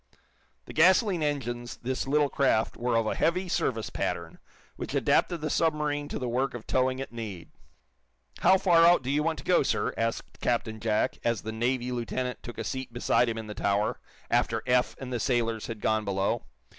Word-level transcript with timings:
The 0.65 0.73
gasoline 0.73 1.21
engines 1.21 1.77
this 1.77 2.07
little 2.07 2.27
craft 2.27 2.75
were 2.75 2.95
of 2.95 3.05
a 3.05 3.13
"heavy 3.13 3.47
service" 3.47 3.91
pattern, 3.91 4.39
which 4.75 4.95
adapted 4.95 5.41
the 5.41 5.49
submarine 5.51 6.07
to 6.07 6.17
the 6.17 6.27
work 6.27 6.55
of 6.55 6.65
towing 6.65 6.99
at 6.99 7.11
need. 7.13 7.51
"How 8.39 8.57
far 8.57 8.83
out 8.83 9.03
do 9.03 9.11
you 9.11 9.21
want 9.21 9.37
to 9.37 9.45
go, 9.45 9.61
sir!" 9.61 9.93
asked 9.99 10.39
Captain 10.41 10.79
Jack, 10.79 11.19
as 11.23 11.43
the 11.43 11.51
Navy 11.51 11.91
lieutenant 11.91 12.41
took 12.41 12.57
a 12.57 12.63
seat 12.63 12.91
beside 12.91 13.29
him 13.29 13.37
in 13.37 13.45
the 13.45 13.53
tower, 13.53 13.99
after 14.31 14.63
Eph 14.65 14.95
and 14.97 15.13
the 15.13 15.19
sailors 15.19 15.67
had 15.67 15.81
gone 15.81 16.03
below. 16.03 16.45